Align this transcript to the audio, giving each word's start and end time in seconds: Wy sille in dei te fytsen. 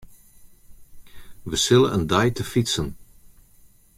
Wy 1.47 1.57
sille 1.63 1.89
in 1.95 2.03
dei 2.11 2.29
te 2.35 2.43
fytsen. 2.51 2.89